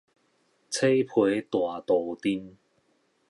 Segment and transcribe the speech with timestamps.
[0.03, 0.05] 青皮
[1.47, 2.57] 大杜定